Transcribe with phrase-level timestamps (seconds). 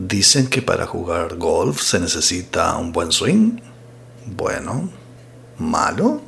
[0.00, 3.58] Dicen que para jugar golf se necesita un buen swing.
[4.26, 4.88] Bueno,
[5.58, 6.20] malo.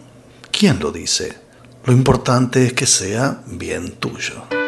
[0.50, 1.38] ¿Quién lo dice?
[1.85, 4.59] Lo importante es que sea bien tuyo.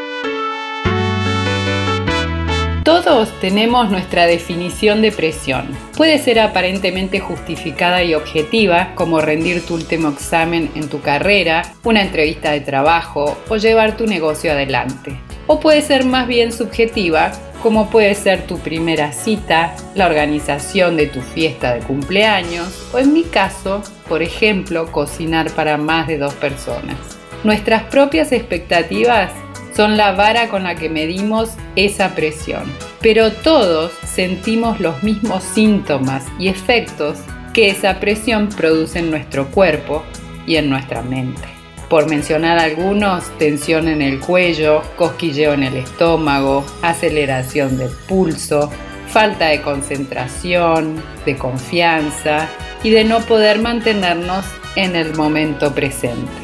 [3.42, 5.66] Tenemos nuestra definición de presión.
[5.98, 12.00] Puede ser aparentemente justificada y objetiva, como rendir tu último examen en tu carrera, una
[12.00, 15.18] entrevista de trabajo o llevar tu negocio adelante.
[15.46, 17.32] O puede ser más bien subjetiva,
[17.62, 23.12] como puede ser tu primera cita, la organización de tu fiesta de cumpleaños o en
[23.12, 26.96] mi caso, por ejemplo, cocinar para más de dos personas.
[27.44, 29.32] Nuestras propias expectativas
[29.74, 32.64] son la vara con la que medimos esa presión.
[33.00, 37.18] Pero todos sentimos los mismos síntomas y efectos
[37.52, 40.02] que esa presión produce en nuestro cuerpo
[40.46, 41.42] y en nuestra mente.
[41.88, 48.70] Por mencionar algunos, tensión en el cuello, cosquilleo en el estómago, aceleración del pulso,
[49.08, 52.48] falta de concentración, de confianza
[52.82, 56.41] y de no poder mantenernos en el momento presente.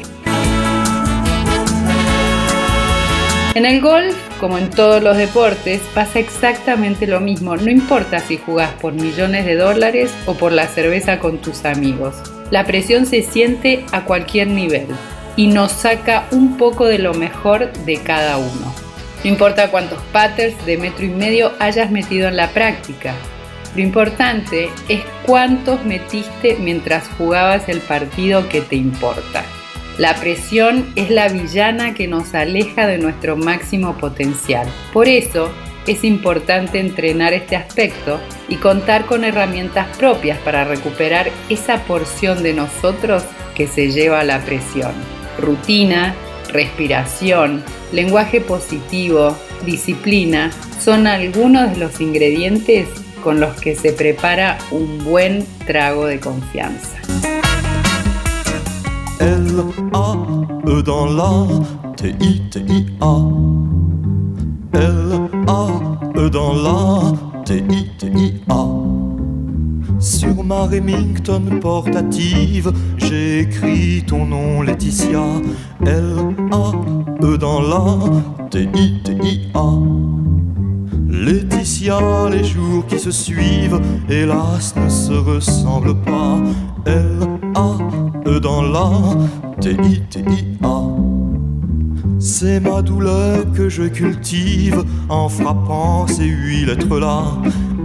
[3.55, 8.37] En el golf, como en todos los deportes, pasa exactamente lo mismo, no importa si
[8.37, 12.15] jugás por millones de dólares o por la cerveza con tus amigos.
[12.51, 14.87] La presión se siente a cualquier nivel
[15.35, 18.73] y nos saca un poco de lo mejor de cada uno.
[19.23, 23.15] No importa cuántos patterns de metro y medio hayas metido en la práctica,
[23.75, 29.43] lo importante es cuántos metiste mientras jugabas el partido que te importa.
[29.99, 34.65] La presión es la villana que nos aleja de nuestro máximo potencial.
[34.93, 35.51] Por eso
[35.87, 42.53] es importante entrenar este aspecto y contar con herramientas propias para recuperar esa porción de
[42.53, 43.23] nosotros
[43.55, 44.93] que se lleva la presión.
[45.37, 46.15] Rutina,
[46.47, 52.87] respiración, lenguaje positivo, disciplina son algunos de los ingredientes
[53.21, 57.01] con los que se prepara un buen trago de confianza.
[59.19, 61.45] L-A-E dans la
[61.97, 63.17] T-I-T-I-A.
[64.73, 68.65] L-A-E dans la T-I-T-I-A.
[69.99, 75.25] Sur ma Remington portative, j'ai écrit ton nom Laetitia.
[75.85, 79.69] L-A-E dans la T-I-T-I-A.
[81.09, 81.99] Laetitia,
[82.31, 86.37] les jours qui se suivent, hélas, ne se ressemblent pas.
[88.39, 88.89] Dans la.
[92.19, 97.23] C'est ma douleur que je cultive en frappant ces huit lettres-là.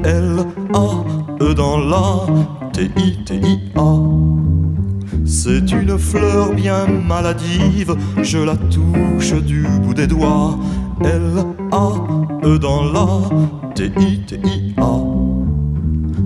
[0.05, 2.27] L-A-E dans la
[2.73, 3.95] T-I-T-I-A.
[5.25, 10.59] C'est une fleur bien maladive, je la touche du bout des doigts.
[11.01, 13.09] L-A-E dans la
[13.75, 15.34] T-I-T-I-A.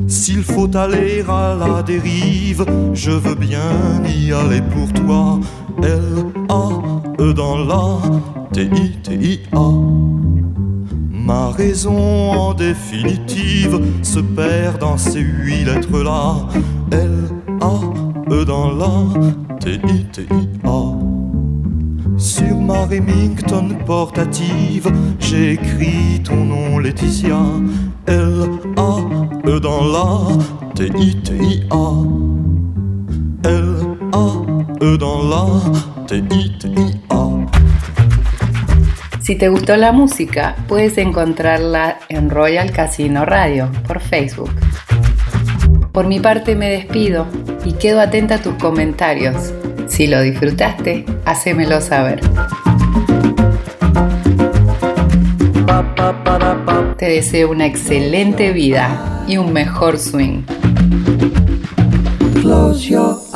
[0.09, 2.65] S'il faut aller à la dérive,
[2.95, 5.39] je veux bien y aller pour toi.
[5.83, 7.99] L-A-E dans la
[8.53, 9.71] T-I-T-I-A.
[11.13, 16.37] Ma raison en définitive se perd dans ces huit lettres-là.
[16.91, 21.08] L-A-E dans la T-I-T-I-A.
[22.19, 24.91] Sur ma Remington portative,
[25.21, 27.39] j'ai écrit ton nom Laetitia.
[28.09, 31.85] L-A-E dans la T-I-T-I-A.
[33.49, 37.29] L-A-E dans la T-I-T-I-A.
[39.21, 44.51] Si te gustó la música, puedes encontrarla en Royal Casino Radio por Facebook.
[45.93, 47.27] Por mi parte me despido
[47.65, 49.53] y quedo atenta a tus comentarios.
[49.89, 52.21] Si lo disfrutaste, hacémelo saber.
[56.97, 60.43] Te deseo una excelente vida y un mejor swing.
[62.41, 63.28] Close your